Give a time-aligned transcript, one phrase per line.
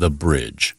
[0.00, 0.74] The Bridge.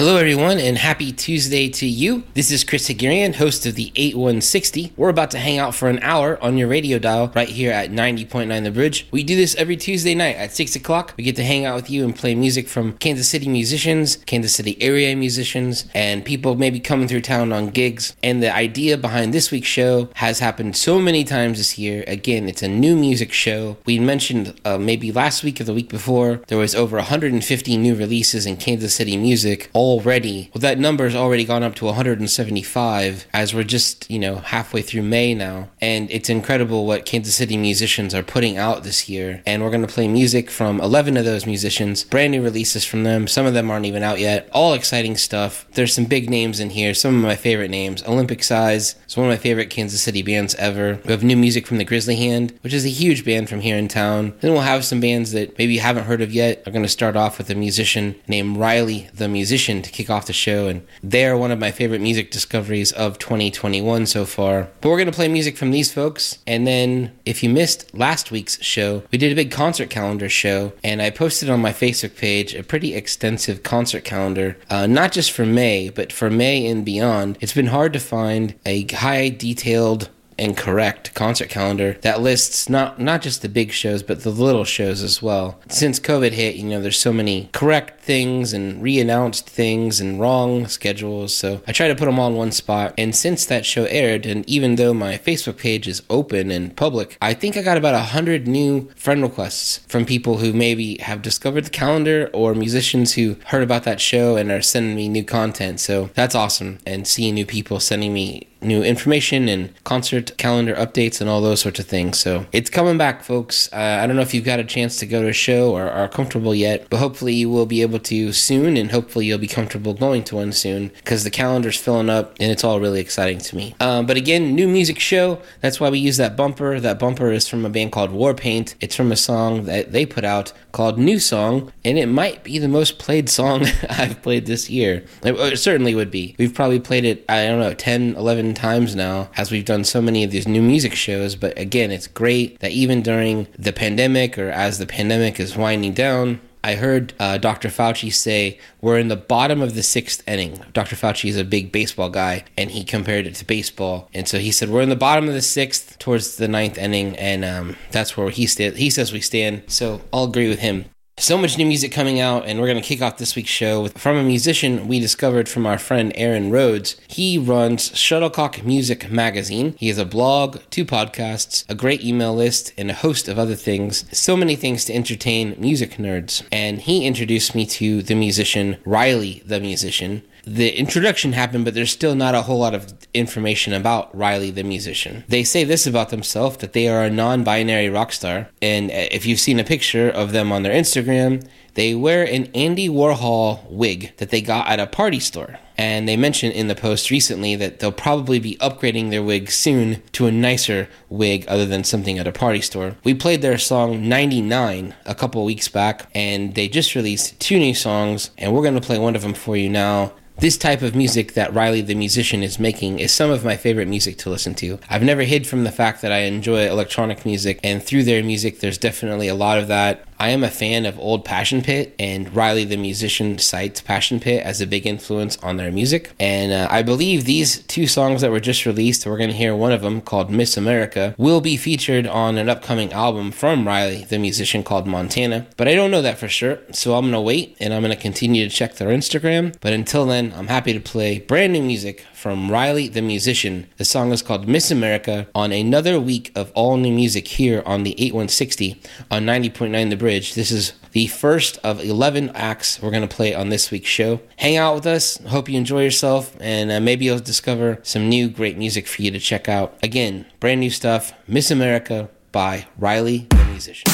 [0.00, 2.22] Hello, everyone, and happy Tuesday to you.
[2.32, 4.94] This is Chris Haghirian, host of the 8160.
[4.96, 7.90] We're about to hang out for an hour on your radio dial right here at
[7.90, 9.06] 90.9 The Bridge.
[9.10, 11.12] We do this every Tuesday night at 6 o'clock.
[11.18, 14.54] We get to hang out with you and play music from Kansas City musicians, Kansas
[14.54, 18.16] City area musicians, and people maybe coming through town on gigs.
[18.22, 22.04] And the idea behind this week's show has happened so many times this year.
[22.06, 23.76] Again, it's a new music show.
[23.84, 27.94] We mentioned uh, maybe last week or the week before, there was over 150 new
[27.94, 30.50] releases in Kansas City music already.
[30.54, 34.82] Well, that number has already gone up to 175 as we're just, you know, halfway
[34.82, 35.68] through May now.
[35.80, 39.42] And it's incredible what Kansas City musicians are putting out this year.
[39.44, 43.02] And we're going to play music from 11 of those musicians, brand new releases from
[43.02, 43.26] them.
[43.26, 44.48] Some of them aren't even out yet.
[44.52, 45.66] All exciting stuff.
[45.72, 48.04] There's some big names in here, some of my favorite names.
[48.04, 51.00] Olympic Size is one of my favorite Kansas City bands ever.
[51.04, 53.76] We have new music from the Grizzly Hand, which is a huge band from here
[53.76, 54.34] in town.
[54.40, 56.62] Then we'll have some bands that maybe you haven't heard of yet.
[56.64, 60.26] I'm going to start off with a musician named Riley the Musician to kick off
[60.26, 64.68] the show, and they're one of my favorite music discoveries of 2021 so far.
[64.80, 68.30] But we're going to play music from these folks, and then if you missed last
[68.30, 72.16] week's show, we did a big concert calendar show, and I posted on my Facebook
[72.16, 76.84] page a pretty extensive concert calendar, uh, not just for May, but for May and
[76.84, 77.38] beyond.
[77.40, 80.10] It's been hard to find a high detailed
[80.40, 84.64] and correct concert calendar that lists not not just the big shows but the little
[84.64, 85.60] shows as well.
[85.68, 90.66] Since COVID hit, you know, there's so many correct things and re-announced things and wrong
[90.66, 92.92] schedules, so I try to put them all in one spot.
[92.98, 97.16] And since that show aired, and even though my Facebook page is open and public,
[97.22, 101.22] I think I got about a hundred new friend requests from people who maybe have
[101.22, 105.24] discovered the calendar or musicians who heard about that show and are sending me new
[105.24, 105.78] content.
[105.78, 111.20] So that's awesome, and seeing new people sending me new information and concert calendar updates
[111.20, 112.18] and all those sorts of things.
[112.18, 113.72] So it's coming back, folks.
[113.72, 115.90] Uh, I don't know if you've got a chance to go to a show or
[115.90, 119.38] are comfortable yet, but hopefully you will be able to you soon, and hopefully you'll
[119.38, 123.00] be comfortable going to one soon because the calendar's filling up and it's all really
[123.00, 123.74] exciting to me.
[123.80, 125.40] Um, but again, new music show.
[125.60, 126.80] That's why we use that bumper.
[126.80, 128.74] That bumper is from a band called Warpaint.
[128.80, 132.58] It's from a song that they put out called New Song, and it might be
[132.58, 135.04] the most played song I've played this year.
[135.22, 136.34] It, it certainly would be.
[136.38, 140.00] We've probably played it, I don't know, 10, 11 times now as we've done so
[140.00, 141.36] many of these new music shows.
[141.36, 145.94] But again, it's great that even during the pandemic or as the pandemic is winding
[145.94, 147.68] down, I heard uh, Dr.
[147.68, 150.60] Fauci say we're in the bottom of the sixth inning.
[150.72, 150.94] Dr.
[150.96, 154.08] Fauci is a big baseball guy, and he compared it to baseball.
[154.12, 157.16] And so he said we're in the bottom of the sixth, towards the ninth inning,
[157.16, 159.62] and um, that's where he sta- He says we stand.
[159.68, 160.84] So I'll agree with him.
[161.20, 163.82] So much new music coming out, and we're going to kick off this week's show
[163.82, 166.96] with, from a musician we discovered from our friend Aaron Rhodes.
[167.08, 169.74] He runs Shuttlecock Music Magazine.
[169.76, 173.54] He has a blog, two podcasts, a great email list, and a host of other
[173.54, 174.06] things.
[174.16, 176.42] So many things to entertain music nerds.
[176.50, 181.90] And he introduced me to the musician Riley the Musician, the introduction happened, but there's
[181.90, 185.24] still not a whole lot of information about Riley the musician.
[185.28, 188.48] They say this about themselves that they are a non binary rock star.
[188.62, 192.50] And uh, if you've seen a picture of them on their Instagram, they wear an
[192.54, 195.58] Andy Warhol wig that they got at a party store.
[195.80, 200.02] And they mentioned in the post recently that they'll probably be upgrading their wig soon
[200.12, 202.96] to a nicer wig other than something at a party store.
[203.02, 207.74] We played their song 99 a couple weeks back, and they just released two new
[207.74, 210.12] songs, and we're to play one of them for you now.
[210.36, 213.88] This type of music that Riley the musician is making is some of my favorite
[213.88, 214.78] music to listen to.
[214.90, 218.60] I've never hid from the fact that I enjoy electronic music, and through their music,
[218.60, 220.04] there's definitely a lot of that.
[220.20, 224.44] I am a fan of old Passion Pit, and Riley the musician cites Passion Pit
[224.44, 226.12] as a big influence on their music.
[226.20, 229.56] And uh, I believe these two songs that were just released, we're going to hear
[229.56, 234.04] one of them called Miss America, will be featured on an upcoming album from Riley
[234.04, 235.46] the musician called Montana.
[235.56, 237.96] But I don't know that for sure, so I'm going to wait and I'm going
[237.96, 239.56] to continue to check their Instagram.
[239.62, 243.66] But until then, I'm happy to play brand new music from Riley the musician.
[243.78, 247.82] The song is called Miss America on another week of all new music here on
[247.82, 248.78] the 8160
[249.10, 250.34] on 90.9 The Bridge.
[250.34, 254.20] This is the first of 11 acts we're going to play on this week's show.
[254.36, 255.16] Hang out with us.
[255.28, 259.10] Hope you enjoy yourself, and uh, maybe you'll discover some new great music for you
[259.10, 259.78] to check out.
[259.82, 263.90] Again, brand new stuff Miss America by Riley the musician.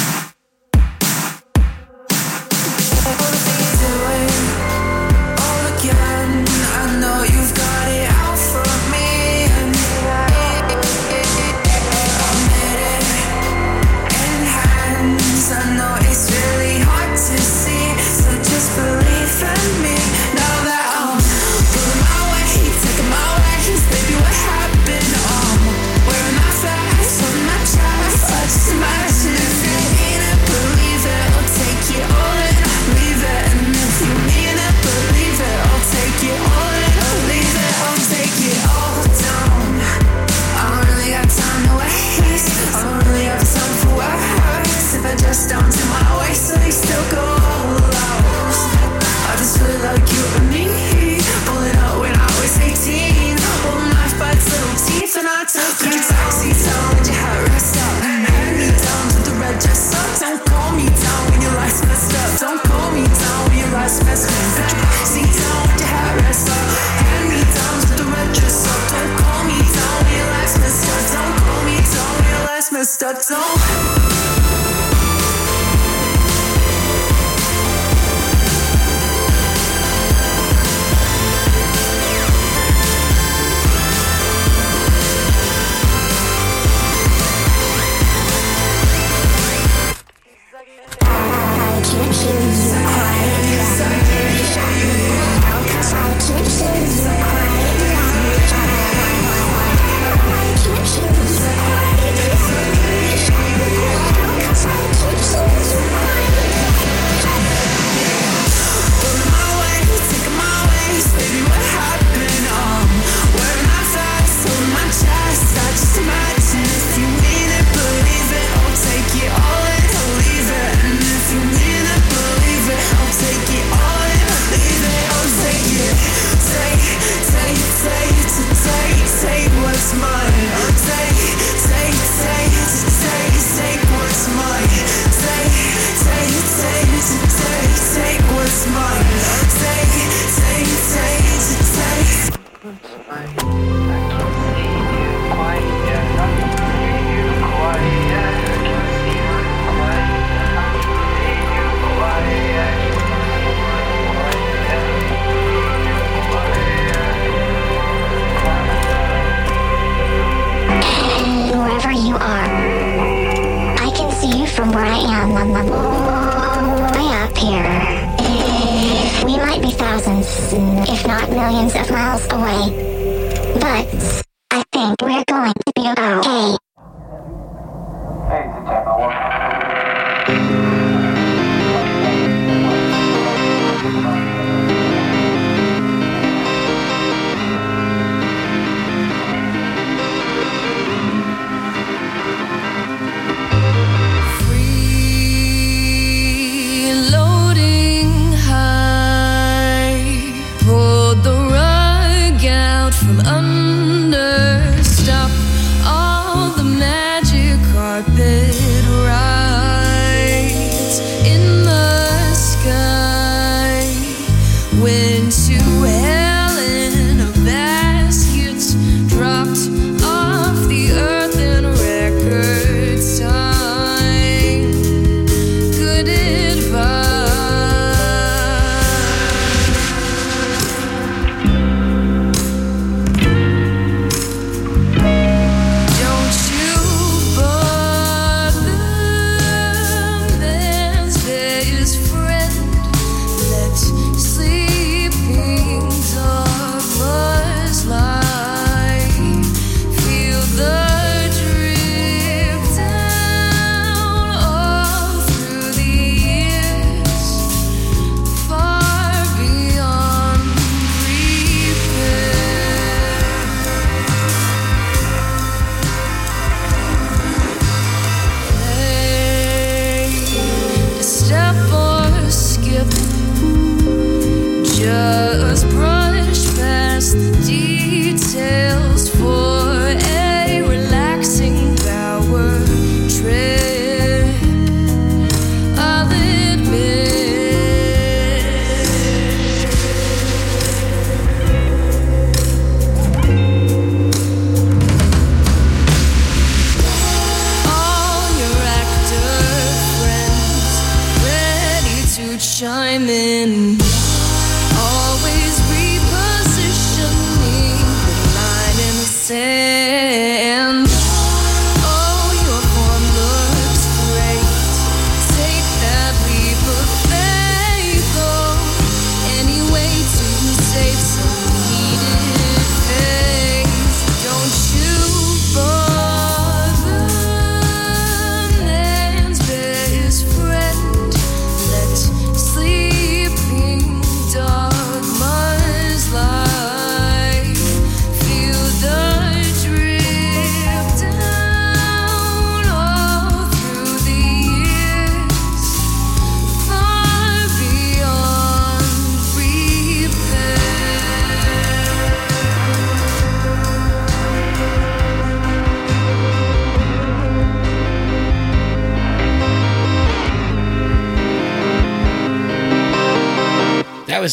[170.89, 172.96] if not millions of miles away.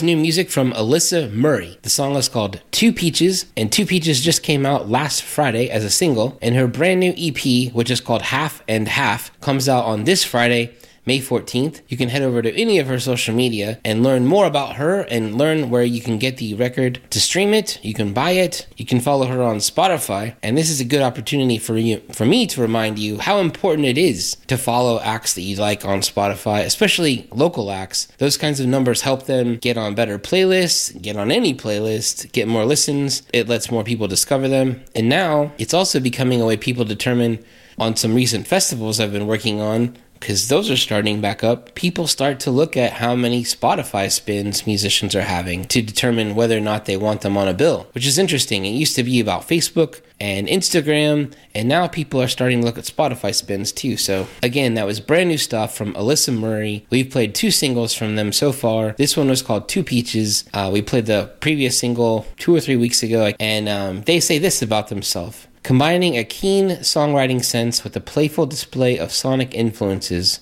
[0.03, 1.77] new music from Alyssa Murray.
[1.81, 5.83] The song is called Two Peaches, and Two Peaches just came out last Friday as
[5.83, 9.85] a single, and her brand new EP, which is called Half and Half, comes out
[9.85, 10.75] on this Friday.
[11.05, 11.81] May 14th.
[11.87, 15.01] You can head over to any of her social media and learn more about her
[15.01, 17.79] and learn where you can get the record to stream it.
[17.83, 18.67] You can buy it.
[18.77, 20.35] You can follow her on Spotify.
[20.41, 23.87] And this is a good opportunity for you for me to remind you how important
[23.87, 28.07] it is to follow acts that you like on Spotify, especially local acts.
[28.17, 32.47] Those kinds of numbers help them get on better playlists, get on any playlist, get
[32.47, 33.23] more listens.
[33.33, 34.83] It lets more people discover them.
[34.95, 37.43] And now it's also becoming a way people determine
[37.77, 42.07] on some recent festivals I've been working on because those are starting back up, people
[42.07, 46.61] start to look at how many Spotify spins musicians are having to determine whether or
[46.61, 48.63] not they want them on a bill, which is interesting.
[48.63, 52.77] It used to be about Facebook and Instagram, and now people are starting to look
[52.77, 53.97] at Spotify spins too.
[53.97, 56.87] So, again, that was brand new stuff from Alyssa Murray.
[56.89, 58.93] We've played two singles from them so far.
[58.93, 60.45] This one was called Two Peaches.
[60.53, 64.37] Uh, we played the previous single two or three weeks ago, and um, they say
[64.37, 65.47] this about themselves.
[65.63, 70.41] Combining a keen songwriting sense with a playful display of sonic influences,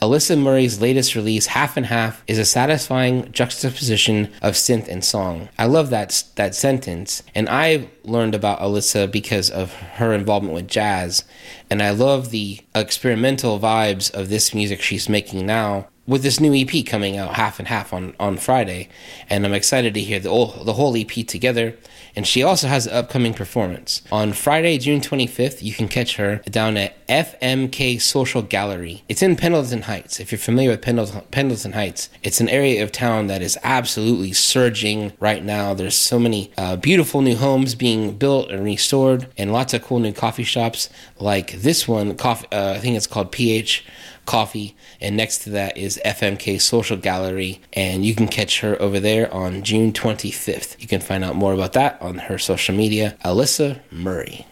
[0.00, 5.50] Alyssa Murray's latest release, Half and Half, is a satisfying juxtaposition of synth and song.
[5.58, 10.68] I love that that sentence, and I learned about Alyssa because of her involvement with
[10.68, 11.24] jazz,
[11.68, 16.54] and I love the experimental vibes of this music she's making now with this new
[16.54, 18.88] EP coming out half and half on, on Friday,
[19.28, 20.30] and I'm excited to hear the
[20.64, 21.76] the whole EP together.
[22.14, 25.62] And she also has an upcoming performance on Friday, June 25th.
[25.62, 29.02] You can catch her down at FMK Social Gallery.
[29.08, 30.20] It's in Pendleton Heights.
[30.20, 34.32] If you're familiar with Pendleton, Pendleton Heights, it's an area of town that is absolutely
[34.32, 35.74] surging right now.
[35.74, 39.98] There's so many uh, beautiful new homes being built and restored, and lots of cool
[39.98, 42.16] new coffee shops like this one.
[42.16, 43.84] Coffee, uh, I think it's called PH
[44.24, 49.00] Coffee, and next to that is FMK Social Gallery, and you can catch her over
[49.00, 50.80] there on June 25th.
[50.80, 54.46] You can find out more about that on her social media, Alyssa Murray.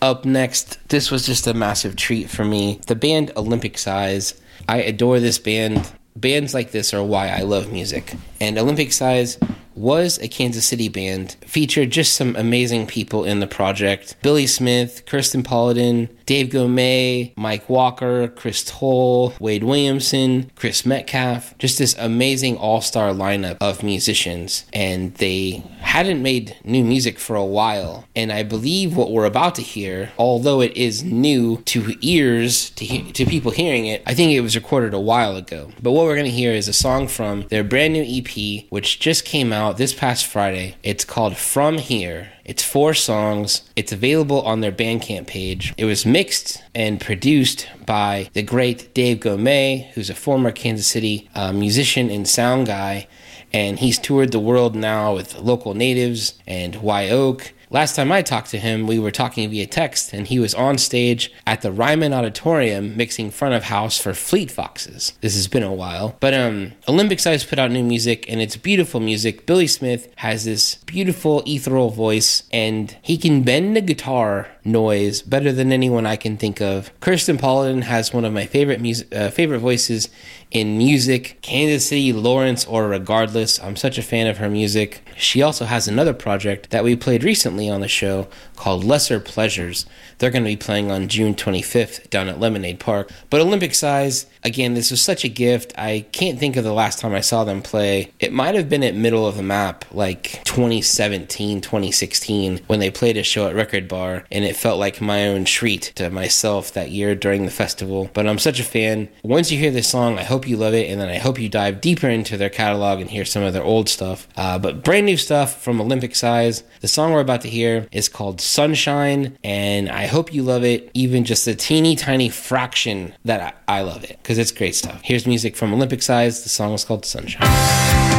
[0.00, 2.80] Up next, this was just a massive treat for me.
[2.88, 4.34] The band Olympic Size.
[4.68, 5.92] I adore this band.
[6.16, 8.14] Bands like this are why I love music.
[8.40, 9.38] And Olympic Size
[9.74, 15.04] was a Kansas City band, featured just some amazing people in the project Billy Smith,
[15.06, 22.56] Kirsten Paladin, Dave Gomez, Mike Walker, Chris Toll, Wade Williamson, Chris Metcalf, just this amazing
[22.56, 24.64] all star lineup of musicians.
[24.72, 28.06] And they hadn't made new music for a while.
[28.16, 32.84] And I believe what we're about to hear, although it is new to ears, to,
[32.84, 35.70] he- to people hearing it, I think it was recorded a while ago.
[35.82, 39.00] But what we're going to hear is a song from their brand new EP, which
[39.00, 40.74] just came out this past Friday.
[40.82, 42.32] It's called From Here.
[42.44, 43.62] It's four songs.
[43.76, 45.72] It's available on their Bandcamp page.
[45.76, 51.30] It was mixed and produced by the great Dave Gomez, who's a former Kansas City
[51.36, 53.06] uh, musician and sound guy.
[53.52, 57.52] And he's toured the world now with local natives and Y Oak.
[57.72, 60.76] Last time I talked to him, we were talking via text, and he was on
[60.76, 65.14] stage at the Ryman Auditorium mixing front of house for Fleet Foxes.
[65.22, 66.14] This has been a while.
[66.20, 69.46] But um, Olympic Size put out new music, and it's beautiful music.
[69.46, 75.50] Billy Smith has this beautiful ethereal voice, and he can bend the guitar noise better
[75.50, 76.90] than anyone I can think of.
[77.00, 80.10] Kirsten Paladin has one of my favorite music, uh, favorite voices
[80.52, 81.38] in music.
[81.40, 85.02] Kansas City, Lawrence, or regardless, I'm such a fan of her music.
[85.16, 89.86] She also has another project that we played recently on the show called Lesser Pleasures.
[90.18, 93.10] They're going to be playing on June 25th down at Lemonade Park.
[93.30, 95.72] But Olympic Size, again, this was such a gift.
[95.76, 98.12] I can't think of the last time I saw them play.
[98.18, 103.16] It might have been at Middle of the Map, like 2017, 2016, when they played
[103.16, 106.90] a show at Record Bar, and it felt like my own treat to myself that
[106.90, 108.10] year during the festival.
[108.12, 109.08] But I'm such a fan.
[109.22, 111.48] Once you hear this song, I hope you love it, and then I hope you
[111.48, 114.28] dive deeper into their catalog and hear some of their old stuff.
[114.36, 116.64] Uh, but brand new stuff from Olympic Size.
[116.80, 120.90] The song we're about to hear is called Sunshine, and I hope you love it,
[120.94, 124.98] even just a teeny tiny fraction that I, I love it, because it's great stuff.
[125.04, 126.42] Here's music from Olympic Size.
[126.42, 128.11] The song is called Sunshine.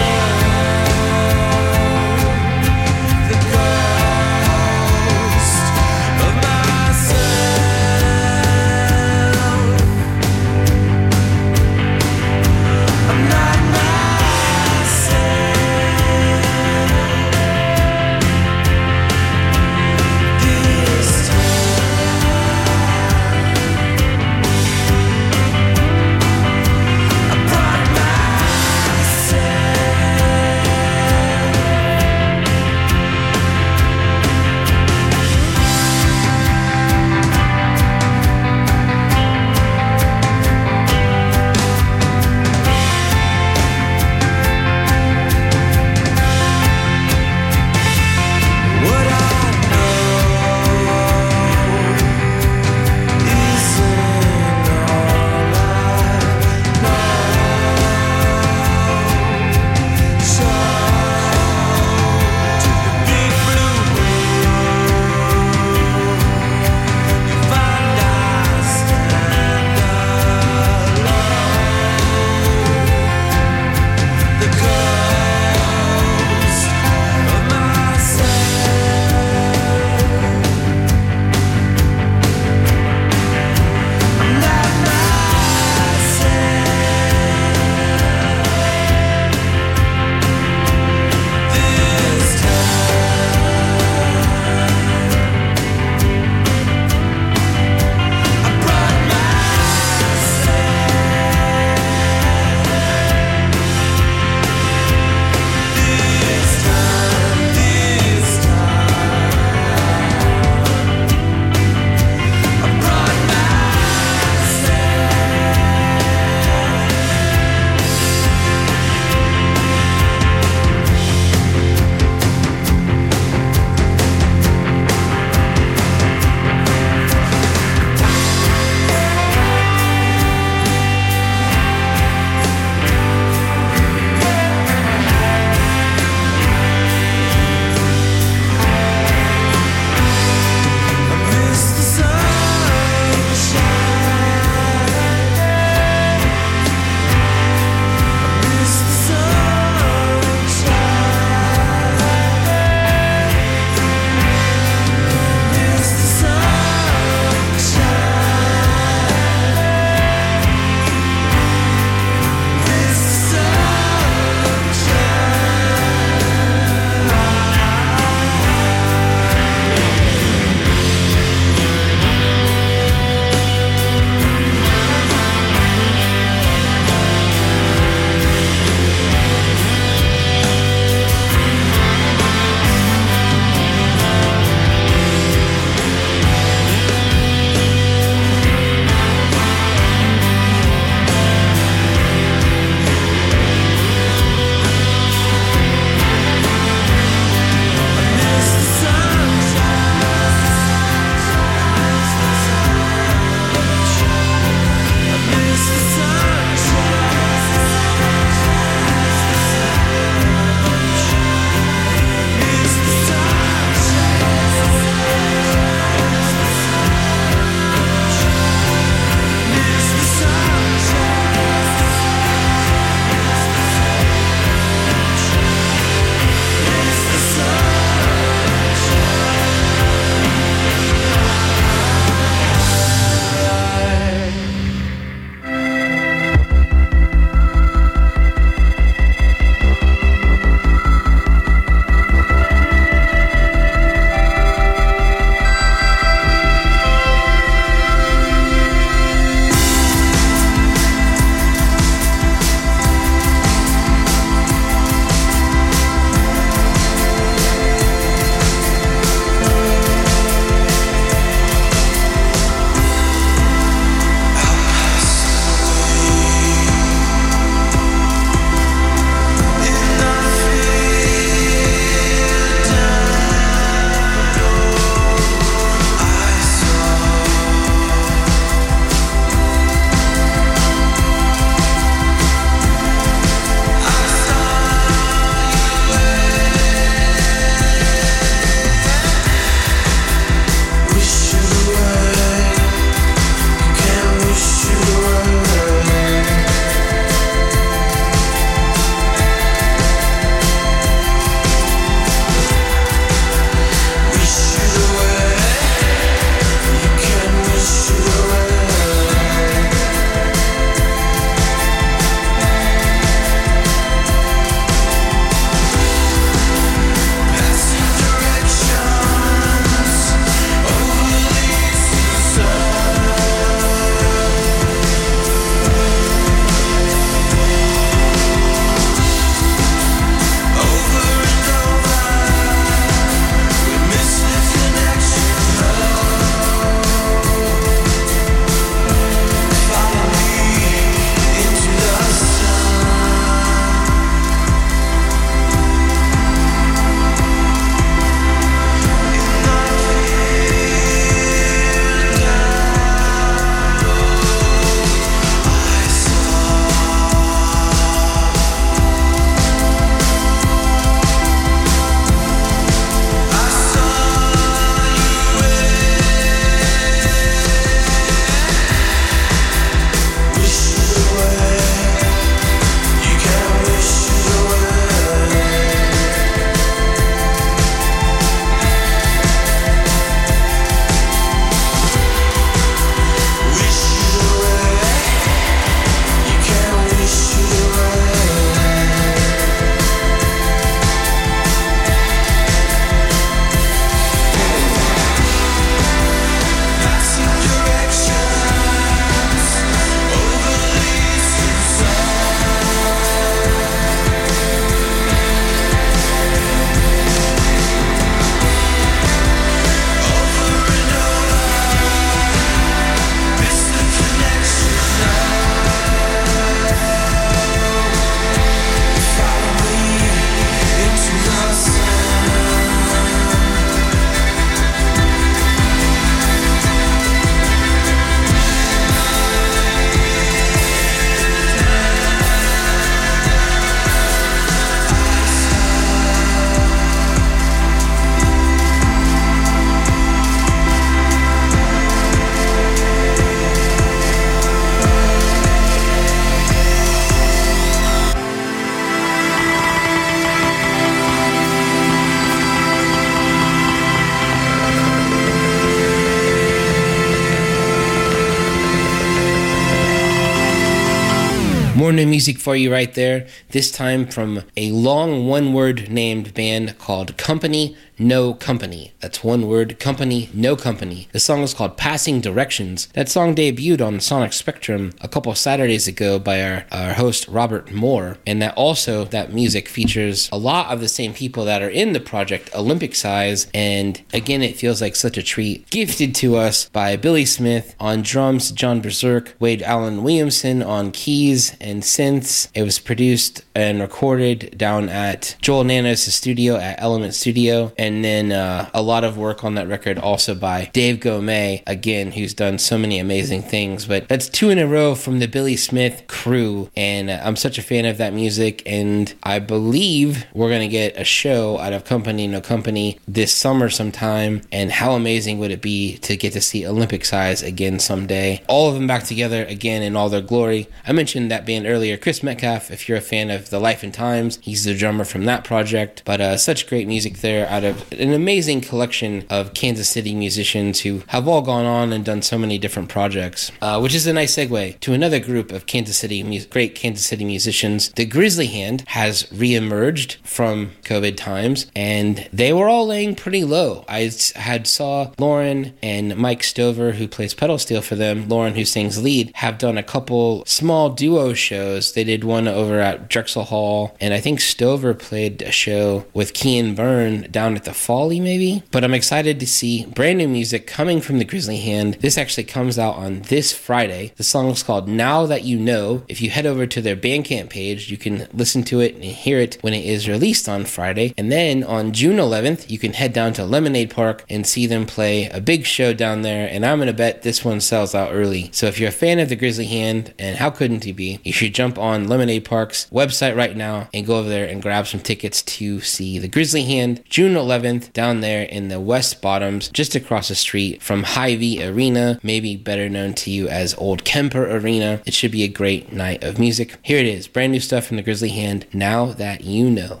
[462.28, 467.16] Music for you right there, this time from a long one word named band called
[467.16, 468.92] Company No Company.
[469.00, 471.08] That's one word, Company No Company.
[471.12, 472.86] The song is called Passing Directions.
[472.94, 477.72] That song debuted on Sonic Spectrum a couple Saturdays ago by our, our host Robert
[477.72, 481.68] Moore, and that also that music features a lot of the same people that are
[481.68, 485.68] in the project Olympic Size, and again it feels like such a treat.
[485.70, 491.56] Gifted to us by Billy Smith on drums, John Berserk, Wade Allen Williamson on keys
[491.60, 492.48] and synths.
[492.54, 498.32] It was produced and recorded down at Joel Nanos' studio at Element Studio, and then
[498.32, 502.58] uh, a lot of work on that record also by Dave Gomez, again, who's done
[502.58, 503.86] so many amazing things.
[503.86, 507.62] But that's two in a row from the Billy Smith crew, and I'm such a
[507.62, 512.26] fan of that music, and I believe we're gonna get a show out of Company
[512.26, 514.42] No Company this summer sometime.
[514.52, 518.42] And how amazing would it be to get to see Olympic Size again someday?
[518.48, 520.68] All of them back together again in all their glory.
[520.86, 522.70] I mentioned that band earlier, Chris Metcalf.
[522.70, 526.02] If you're a fan of The Life and Times, he's the drummer from that project.
[526.04, 530.80] But uh, such great music there out of an amazing collection of Kansas City musicians
[530.80, 534.12] who have all gone on and done so many different projects, uh, which is a
[534.12, 537.90] nice segue to another group of Kansas City, mu- great Kansas City musicians.
[537.92, 543.84] The Grizzly Hand has reemerged from COVID times, and they were all laying pretty low.
[543.88, 548.64] I had saw Lauren and Mike Stover, who plays pedal steel for them, Lauren, who
[548.64, 551.92] sings lead, have done a couple small duo shows.
[551.92, 556.34] They did one over at Drexel Hall, and I think Stover played a show with
[556.34, 558.62] Kean Byrne down at the A folly, maybe.
[558.70, 561.94] But I'm excited to see brand new music coming from the Grizzly Hand.
[562.00, 564.12] This actually comes out on this Friday.
[564.16, 566.02] The song is called Now That You Know.
[566.08, 569.38] If you head over to their Bandcamp page, you can listen to it and hear
[569.38, 571.12] it when it is released on Friday.
[571.18, 574.86] And then on June 11th, you can head down to Lemonade Park and see them
[574.86, 576.48] play a big show down there.
[576.50, 578.48] And I'm going to bet this one sells out early.
[578.52, 581.34] So if you're a fan of the Grizzly Hand, and how couldn't you be, you
[581.34, 585.00] should jump on Lemonade Park's website right now and go over there and grab some
[585.00, 587.57] tickets to see the Grizzly Hand June 11th
[587.92, 592.88] down there in the West Bottoms, just across the street from Hy-Vee Arena, maybe better
[592.88, 595.02] known to you as Old Kemper Arena.
[595.04, 596.76] It should be a great night of music.
[596.82, 600.00] Here it is, brand new stuff from the Grizzly Hand, now that you know.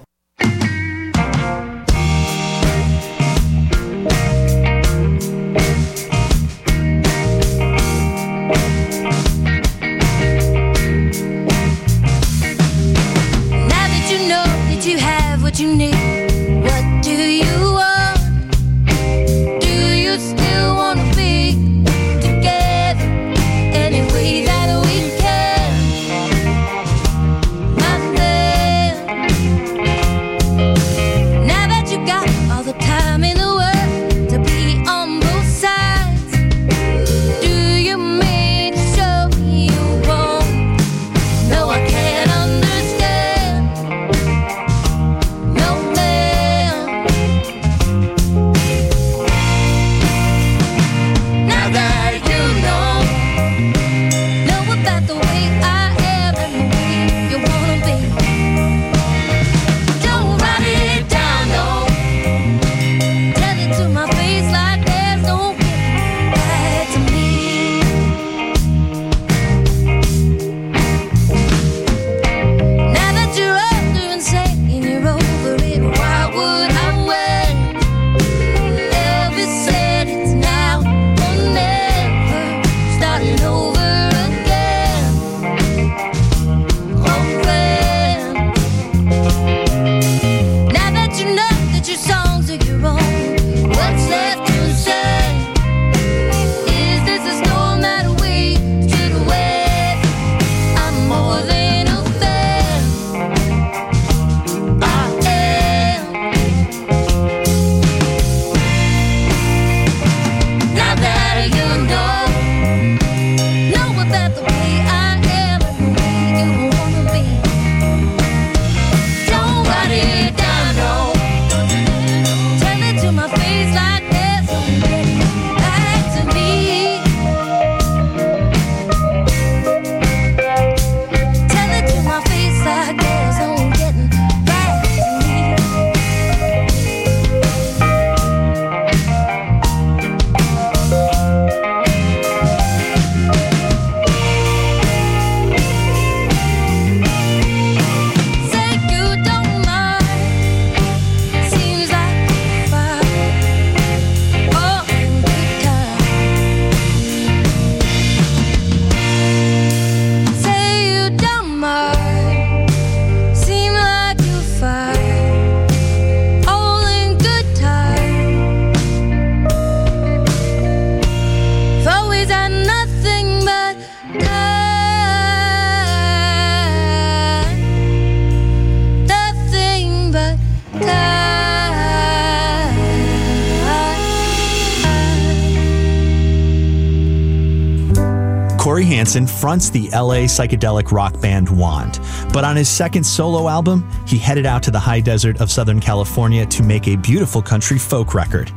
[189.08, 191.98] Cory Hanson fronts the LA psychedelic rock band Wand.
[192.30, 195.80] But on his second solo album, he headed out to the high desert of Southern
[195.80, 198.52] California to make a beautiful country folk record.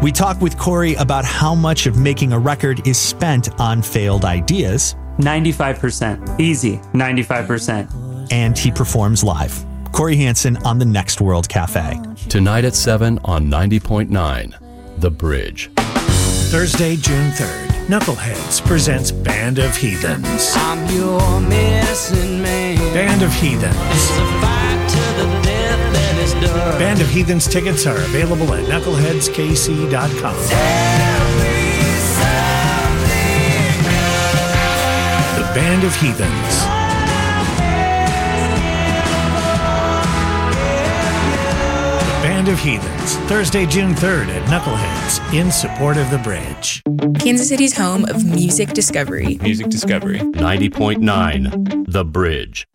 [0.00, 4.24] We talk with Cory about how much of making a record is spent on failed
[4.24, 6.38] ideas, 95%.
[6.38, 6.76] Easy.
[6.92, 8.30] 95%.
[8.30, 9.64] and he performs live.
[9.90, 11.98] Cory Hanson on the Next World Cafe.
[12.28, 15.70] Tonight at 7 on 90.9 The Bridge.
[16.48, 20.50] Thursday, June 3rd, Knuckleheads presents Band of Heathens.
[20.56, 22.76] I'm your missing man.
[22.92, 23.76] Band of Heathens.
[23.76, 26.78] It's a fight to the death that is done.
[26.80, 30.34] Band of Heathens tickets are available at knuckleheadskc.com.
[35.36, 36.75] The Band of Heathens.
[42.46, 46.80] Band of Heathens, Thursday, June 3rd at Knuckleheads in support of the bridge.
[47.18, 49.36] Kansas City's home of music discovery.
[49.42, 50.20] Music Discovery.
[50.20, 52.68] 90.9 The Bridge.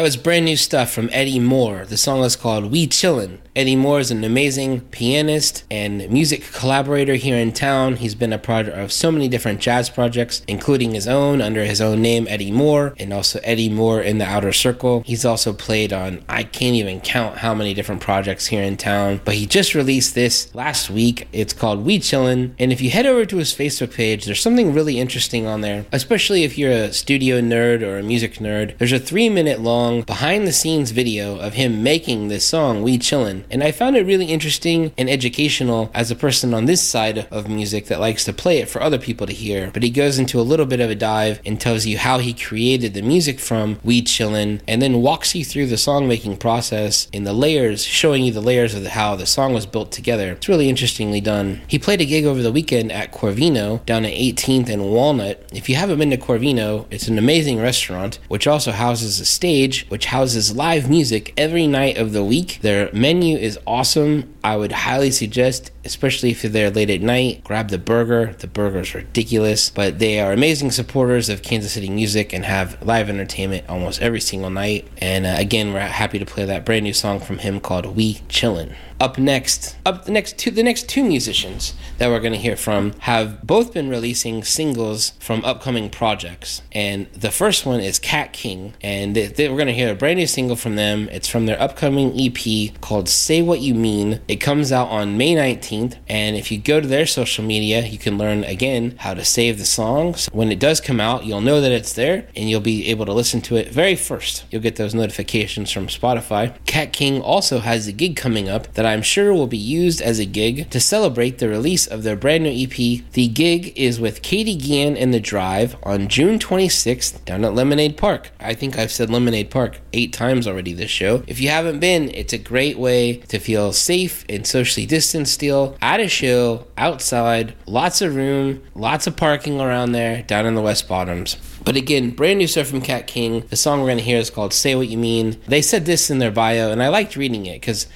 [0.00, 1.84] That was brand new stuff from Eddie Moore.
[1.84, 3.36] The song is called We Chillin'.
[3.60, 7.96] Eddie Moore is an amazing pianist and music collaborator here in town.
[7.96, 11.78] He's been a part of so many different jazz projects, including his own under his
[11.78, 15.02] own name, Eddie Moore, and also Eddie Moore in the Outer Circle.
[15.04, 19.20] He's also played on, I can't even count how many different projects here in town,
[19.26, 21.28] but he just released this last week.
[21.30, 22.54] It's called We Chillin'.
[22.58, 25.84] And if you head over to his Facebook page, there's something really interesting on there,
[25.92, 28.78] especially if you're a studio nerd or a music nerd.
[28.78, 32.96] There's a three minute long behind the scenes video of him making this song, We
[32.96, 33.44] Chillin'.
[33.50, 37.48] And I found it really interesting and educational as a person on this side of
[37.48, 39.70] music that likes to play it for other people to hear.
[39.72, 42.32] But he goes into a little bit of a dive and tells you how he
[42.32, 47.08] created the music from We Chillin' and then walks you through the song making process
[47.12, 50.32] in the layers, showing you the layers of the, how the song was built together.
[50.32, 51.62] It's really interestingly done.
[51.66, 55.48] He played a gig over the weekend at Corvino down at 18th and Walnut.
[55.52, 59.86] If you haven't been to Corvino, it's an amazing restaurant which also houses a stage
[59.88, 62.58] which houses live music every night of the week.
[62.62, 64.34] Their menu is awesome.
[64.42, 68.34] I would highly suggest, especially if you're there late at night, grab the burger.
[68.38, 73.08] The burger's ridiculous, but they are amazing supporters of Kansas City music and have live
[73.08, 74.88] entertainment almost every single night.
[74.98, 78.14] And uh, again, we're happy to play that brand new song from him called We
[78.28, 78.74] Chillin'.
[79.00, 82.56] Up next, up the next two, the next two musicians that we're going to hear
[82.56, 86.62] from have both been releasing singles from upcoming projects.
[86.72, 89.94] And the first one is Cat King, and they, they- we're going to hear a
[89.94, 91.08] brand new single from them.
[91.10, 95.34] It's from their upcoming EP called "Say What You Mean." It comes out on May
[95.34, 99.24] 19th, and if you go to their social media, you can learn again how to
[99.24, 100.28] save the songs.
[100.32, 103.12] When it does come out, you'll know that it's there, and you'll be able to
[103.14, 104.44] listen to it very first.
[104.50, 106.54] You'll get those notifications from Spotify.
[106.66, 110.18] Cat King also has a gig coming up that I'm sure will be used as
[110.18, 113.04] a gig to celebrate the release of their brand new EP.
[113.12, 117.96] The gig is with Katy Guillen and The Drive on June 26th down at Lemonade
[117.96, 118.32] Park.
[118.40, 121.22] I think I've said Lemonade Park eight times already this show.
[121.28, 125.78] If you haven't been, it's a great way to feel safe and socially distanced still
[125.80, 130.62] at a show outside, lots of room, lots of parking around there down in the
[130.62, 131.36] West Bottoms.
[131.62, 133.46] But again, brand new stuff from Cat King.
[133.48, 135.40] The song we're going to hear is called Say What You Mean.
[135.46, 137.86] They said this in their bio, and I liked reading it because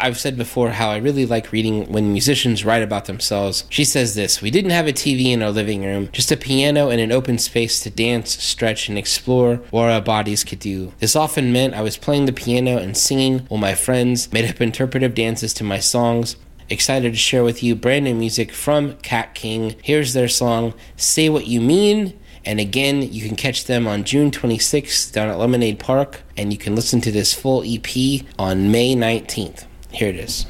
[0.00, 3.64] I've said before how I really like reading when musicians write about themselves.
[3.68, 6.88] She says this We didn't have a TV in our living room, just a piano
[6.88, 10.92] and an open space to dance, stretch, and explore what our bodies could do.
[11.00, 14.60] This often meant I was playing the piano and singing while my friends made up
[14.60, 16.36] interpretive dances to my songs.
[16.70, 19.74] Excited to share with you brand new music from Cat King.
[19.82, 22.18] Here's their song, Say What You Mean.
[22.44, 26.58] And again, you can catch them on June 26th down at Lemonade Park, and you
[26.58, 29.64] can listen to this full EP on May 19th.
[29.98, 30.46] Here it is.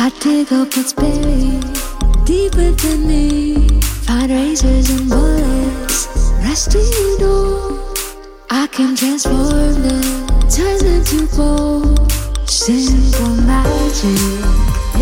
[0.00, 1.64] I dig up what's buried
[2.24, 3.80] deep within me.
[4.06, 6.08] Find razors and bullets,
[6.44, 6.84] rusty
[7.18, 7.78] door.
[8.50, 12.12] I can transform them, turn them to gold.
[12.48, 14.20] Simple magic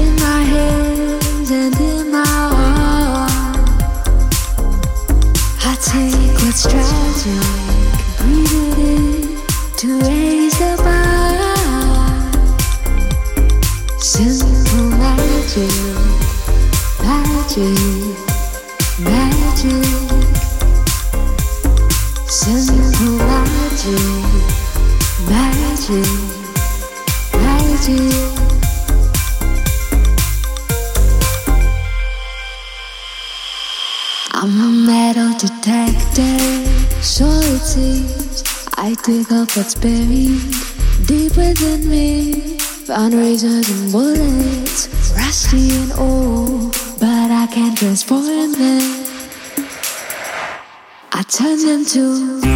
[0.01, 3.31] in my hands and in my heart.
[5.63, 7.47] I take what's tragic,
[8.19, 10.46] breathe it in to raise
[14.17, 15.71] Simple magic,
[17.03, 17.77] magic,
[18.99, 19.85] magic.
[22.27, 24.01] Simple magic,
[25.29, 26.09] magic,
[27.35, 28.15] magic.
[34.33, 36.39] I'm a metal detector,
[37.03, 37.37] so.
[38.79, 40.41] I dig up what's buried
[41.07, 42.56] deep within me.
[42.87, 46.71] Found razors and bullets, rusty and old,
[47.01, 49.05] but I can't transform them.
[51.13, 52.56] I turn them to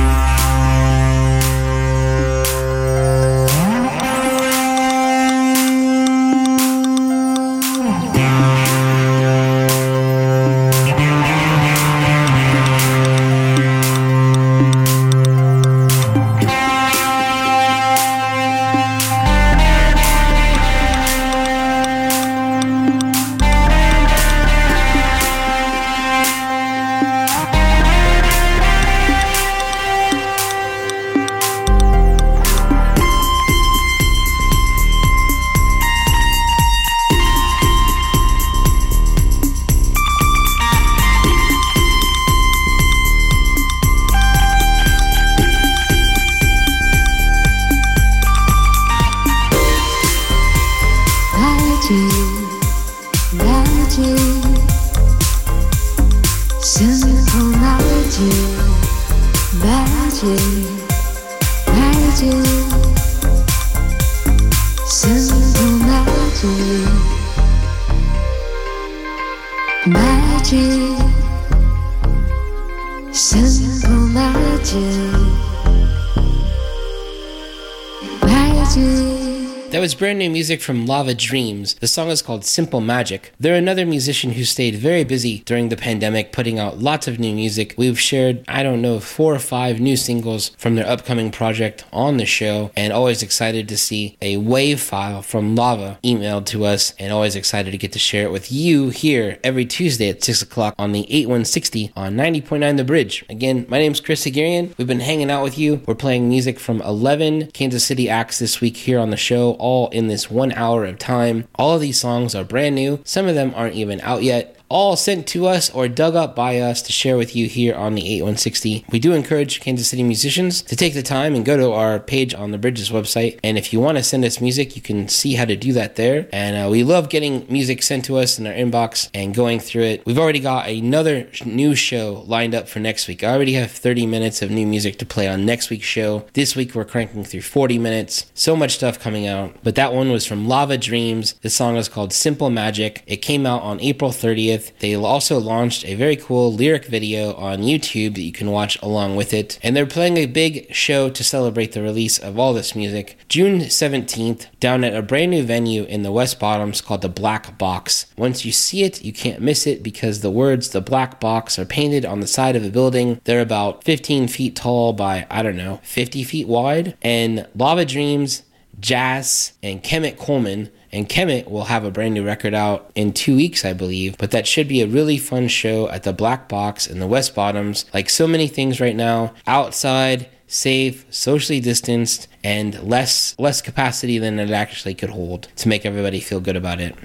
[80.00, 81.74] brand new music from Lava Dreams.
[81.74, 83.34] The song is called Simple Magic.
[83.38, 87.34] They're another musician who stayed very busy during the pandemic, putting out lots of new
[87.34, 87.74] music.
[87.76, 92.16] We've shared, I don't know, four or five new singles from their upcoming project on
[92.16, 96.94] the show, and always excited to see a wave file from Lava emailed to us,
[96.98, 100.40] and always excited to get to share it with you here every Tuesday at 6
[100.40, 103.22] o'clock on the 8160 on 90.9 The Bridge.
[103.28, 104.72] Again, my name's Chris Haghirian.
[104.78, 105.82] We've been hanging out with you.
[105.84, 109.89] We're playing music from 11 Kansas City acts this week here on the show, all
[109.92, 111.46] in this one hour of time.
[111.54, 113.00] All of these songs are brand new.
[113.04, 114.59] Some of them aren't even out yet.
[114.70, 117.96] All sent to us or dug up by us to share with you here on
[117.96, 118.84] the 8160.
[118.92, 122.34] We do encourage Kansas City musicians to take the time and go to our page
[122.34, 123.40] on the Bridges website.
[123.42, 125.96] And if you want to send us music, you can see how to do that
[125.96, 126.28] there.
[126.32, 129.82] And uh, we love getting music sent to us in our inbox and going through
[129.82, 130.06] it.
[130.06, 133.24] We've already got another new show lined up for next week.
[133.24, 136.26] I already have 30 minutes of new music to play on next week's show.
[136.34, 138.30] This week we're cranking through 40 minutes.
[138.34, 139.52] So much stuff coming out.
[139.64, 141.32] But that one was from Lava Dreams.
[141.42, 143.02] The song is called Simple Magic.
[143.08, 144.59] It came out on April 30th.
[144.60, 144.78] With.
[144.78, 149.16] They also launched a very cool lyric video on YouTube that you can watch along
[149.16, 149.58] with it.
[149.62, 153.60] And they're playing a big show to celebrate the release of all this music June
[153.60, 158.06] 17th down at a brand new venue in the West Bottoms called the Black Box.
[158.16, 161.64] Once you see it, you can't miss it because the words the Black Box are
[161.64, 163.20] painted on the side of a building.
[163.24, 166.96] They're about 15 feet tall by, I don't know, 50 feet wide.
[167.02, 168.42] And Lava Dreams,
[168.78, 173.36] Jazz, and Kemet Coleman and Kemet will have a brand new record out in two
[173.36, 174.18] weeks, I believe.
[174.18, 177.34] But that should be a really fun show at the Black Box in the West
[177.34, 177.84] Bottoms.
[177.94, 184.38] Like so many things right now, outside, safe, socially distanced, and less less capacity than
[184.38, 186.96] it actually could hold to make everybody feel good about it.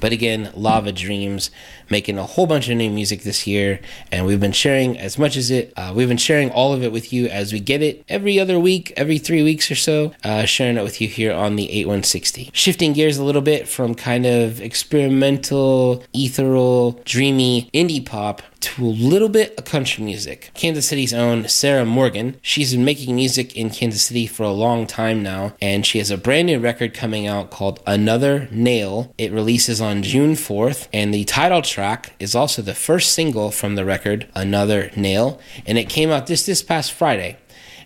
[0.00, 1.50] But again, Lava Dreams
[1.90, 3.80] making a whole bunch of new music this year,
[4.12, 5.72] and we've been sharing as much as it.
[5.76, 8.58] Uh, we've been sharing all of it with you as we get it every other
[8.58, 10.12] week, every three weeks or so.
[10.24, 12.50] Uh, sharing it with you here on the 8160.
[12.52, 18.88] Shifting gears a little bit from kind of experimental, ethereal, dreamy indie pop to a
[18.88, 20.50] little bit of country music.
[20.54, 22.36] Kansas City's own Sarah Morgan.
[22.42, 26.10] She's been making music in Kansas City for a long time now, and she has
[26.10, 29.14] a brand new record coming out called Another Nail.
[29.16, 31.77] It releases on June 4th, and the title track
[32.18, 36.44] is also the first single from the record, Another Nail, and it came out this
[36.44, 37.36] this past Friday.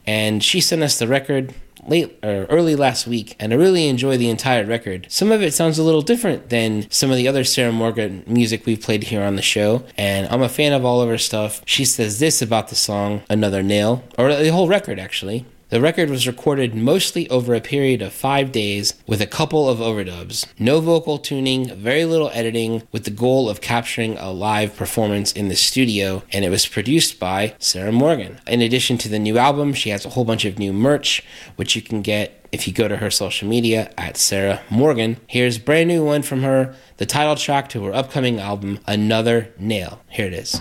[0.07, 1.55] And she sent us the record
[1.87, 5.07] late or early last week, and I really enjoy the entire record.
[5.11, 8.67] Some of it sounds a little different than some of the other Sarah Morgan music
[8.67, 11.63] we've played here on the show, and I'm a fan of all of her stuff.
[11.67, 15.45] She says this about the song Another Nail, or the whole record actually.
[15.73, 19.79] The record was recorded mostly over a period of five days with a couple of
[19.79, 20.45] overdubs.
[20.59, 25.49] No vocal tuning, very little editing, with the goal of capturing a live performance in
[25.49, 28.39] the studio, and it was produced by Sarah Morgan.
[28.47, 31.25] In addition to the new album, she has a whole bunch of new merch,
[31.57, 35.17] which you can get if you go to her social media at Sarah Morgan.
[35.27, 40.03] Here's brand new one from her, the title track to her upcoming album, Another Nail.
[40.11, 40.61] Here it is.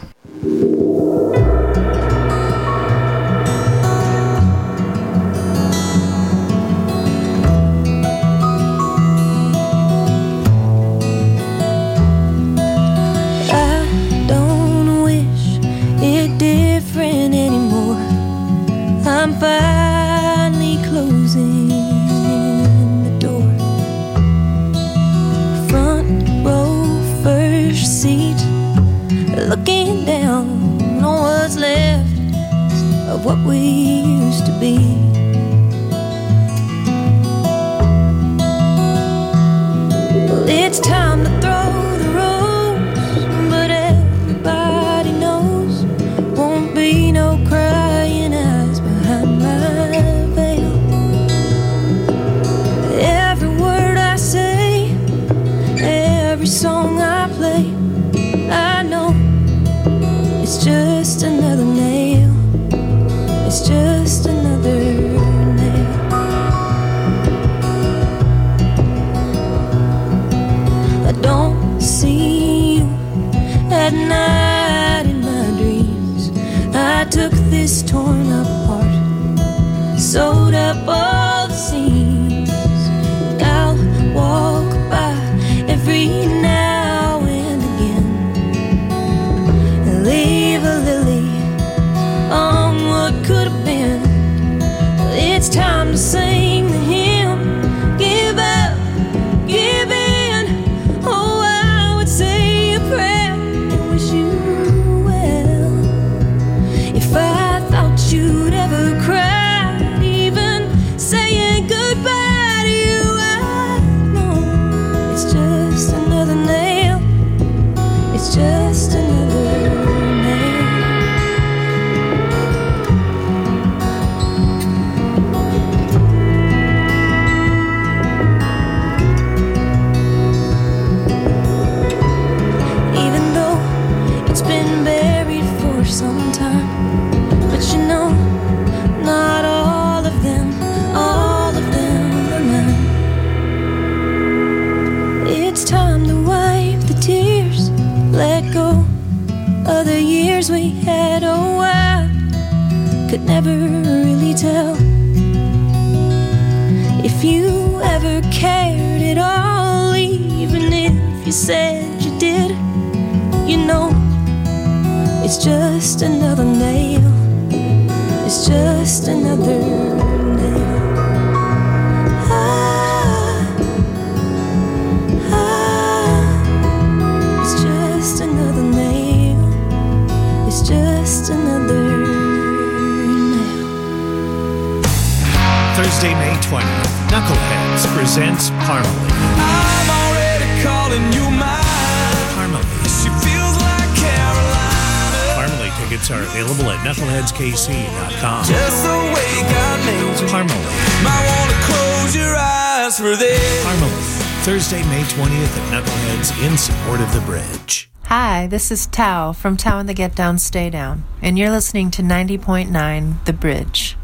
[208.71, 213.25] Is Tao from Tao and the Get Down Stay Down, and you're listening to 90.9
[213.25, 213.97] The Bridge.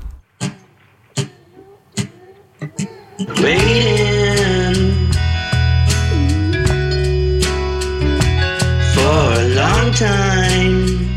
[3.42, 5.12] waiting
[8.94, 11.08] for a long time.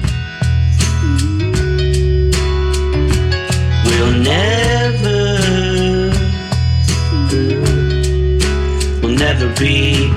[3.84, 5.20] We'll never,
[9.02, 10.09] we'll never be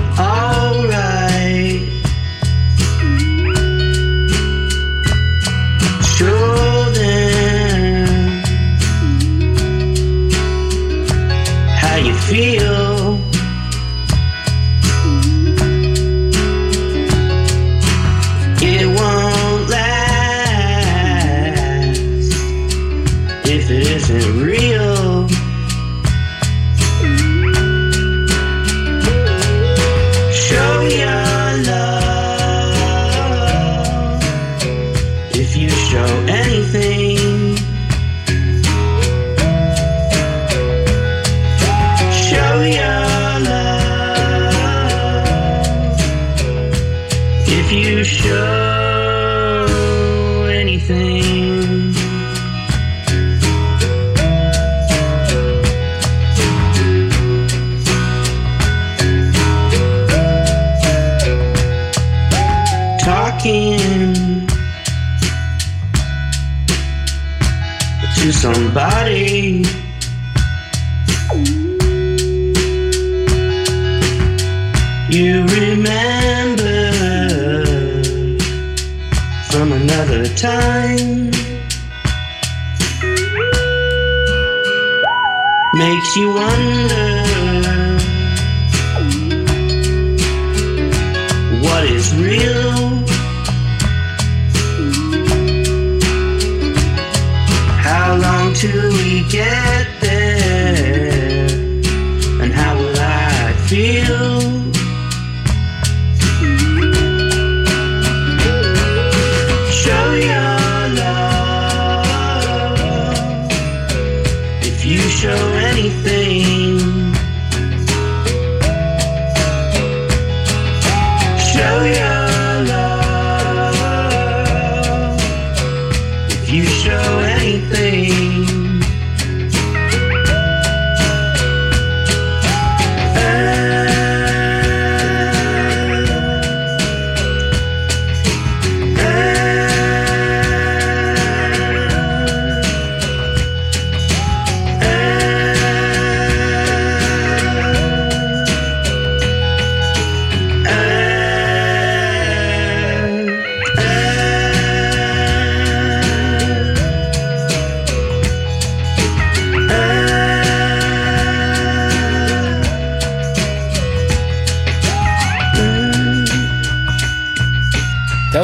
[103.66, 104.83] feel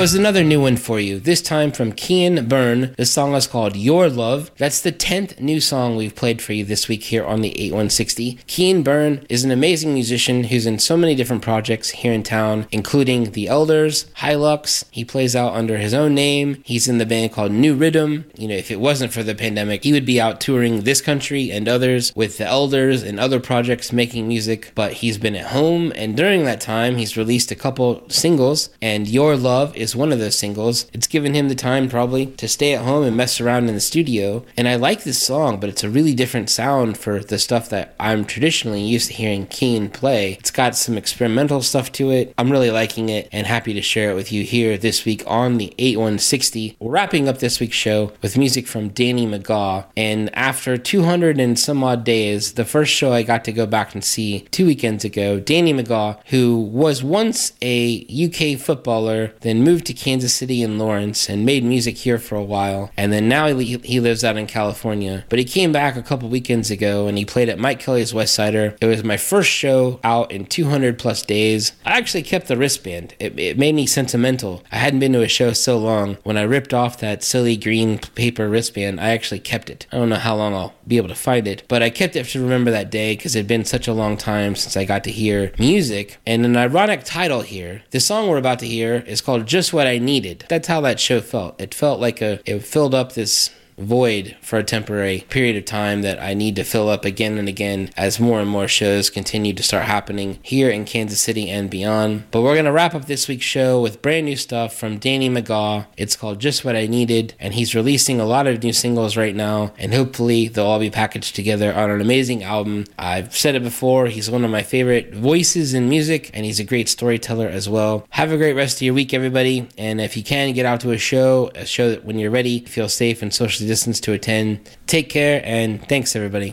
[0.01, 2.95] was another new one for you, this time from Kian Byrne.
[2.97, 4.53] The song is called Your Love.
[4.59, 8.37] That's the 10th new song we've played for you this week here on the 8160.
[8.47, 12.69] Kian Byrne is an amazing musician who's in so many different projects here in town,
[12.71, 14.85] including The Elders, Hilux.
[14.93, 16.63] He plays out under his own name.
[16.65, 18.31] He's in the band called New Rhythm.
[18.37, 21.51] You know, if it wasn't for the pandemic, he would be out touring this country
[21.51, 25.93] and others with The Elders and other projects making music, but he's been at home,
[25.97, 30.20] and during that time, he's released a couple singles, and Your Love is one of
[30.21, 30.87] those singles.
[30.93, 33.81] It's given him the time probably to stay at home and mess around in the
[33.81, 34.45] studio.
[34.57, 37.95] And I like this song, but it's a really different sound for the stuff that
[38.01, 40.35] I'm traditionally used to hearing Kian play.
[40.39, 42.33] It's got some experimental stuff to it.
[42.39, 45.59] I'm really liking it and happy to share it with you here this week on
[45.59, 46.77] the 8160.
[46.79, 49.85] We're wrapping up this week's show with music from Danny McGaw.
[49.97, 53.95] And after 200 and some odd days, the first show I got to go back
[53.95, 59.87] and see two weekends ago, Danny McGaw, who was once a UK footballer, then moved
[59.87, 62.91] to to Kansas City and Lawrence and made music here for a while.
[62.97, 65.25] And then now he, he lives out in California.
[65.29, 68.35] But he came back a couple weekends ago and he played at Mike Kelly's West
[68.35, 68.77] Sider.
[68.81, 71.75] It was my first show out in 200 plus days.
[71.87, 73.15] I actually kept the wristband.
[73.21, 74.65] It, it made me sentimental.
[74.73, 76.17] I hadn't been to a show so long.
[76.25, 79.87] When I ripped off that silly green paper wristband, I actually kept it.
[79.93, 82.27] I don't know how long I'll be able to find it, but I kept it
[82.27, 85.05] to remember that day because it had been such a long time since I got
[85.05, 86.19] to hear music.
[86.27, 89.87] And an ironic title here the song we're about to hear is called Just What
[89.87, 90.45] I Needed.
[90.49, 91.61] That's how that show felt.
[91.61, 93.51] It felt like a, it filled up this
[93.81, 97.49] void for a temporary period of time that I need to fill up again and
[97.49, 101.71] again as more and more shows continue to start happening here in Kansas City and
[101.71, 102.25] beyond.
[102.31, 105.29] But we're going to wrap up this week's show with brand new stuff from Danny
[105.29, 105.87] McGaw.
[105.97, 109.35] It's called Just What I Needed, and he's releasing a lot of new singles right
[109.35, 112.85] now, and hopefully they'll all be packaged together on an amazing album.
[112.99, 116.65] I've said it before, he's one of my favorite voices in music, and he's a
[116.65, 118.07] great storyteller as well.
[118.11, 120.91] Have a great rest of your week, everybody, and if you can, get out to
[120.91, 124.59] a show, a show that when you're ready, feel safe and socially distance to attend.
[124.89, 126.47] Take care and thanks everybody.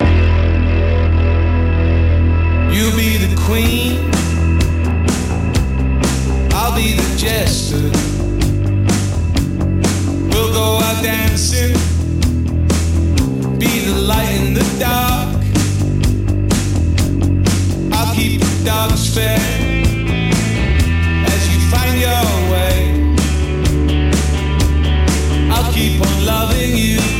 [2.74, 3.98] You'll be the queen.
[6.54, 7.90] I'll be the jester.
[10.30, 11.74] We'll go out dancing.
[13.58, 15.42] Be the light in the dark.
[17.94, 19.18] I'll keep the dogs
[21.34, 22.47] as you find your
[25.58, 27.17] I'll keep on loving you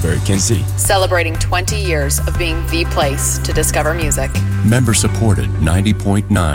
[0.00, 0.62] KTBG Warrensburg, Kansas City.
[0.78, 4.30] Celebrating 20 years of being the place to discover music.
[4.64, 6.28] Member supported 90.9.